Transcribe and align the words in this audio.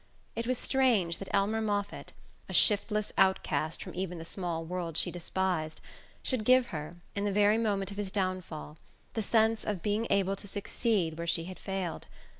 It 0.35 0.47
was 0.47 0.57
strange 0.57 1.19
that 1.19 1.27
Elmer 1.31 1.61
Moffatt, 1.61 2.11
a 2.49 2.53
shiftless 2.53 3.13
out 3.19 3.43
cast 3.43 3.83
from 3.83 3.93
even 3.93 4.17
the 4.17 4.25
small 4.25 4.65
world 4.65 4.97
she 4.97 5.11
despised, 5.11 5.79
should 6.23 6.43
give 6.43 6.69
her, 6.73 6.95
in 7.15 7.23
the 7.23 7.31
very 7.31 7.59
moment 7.59 7.91
of 7.91 7.97
his 7.97 8.09
downfall, 8.09 8.79
the 9.13 9.21
sense 9.21 9.63
of 9.63 9.83
being 9.83 10.07
able 10.09 10.35
to 10.37 10.47
succeed 10.47 11.19
where 11.19 11.27
she 11.27 11.43
had 11.43 11.59
failed. 11.59 12.07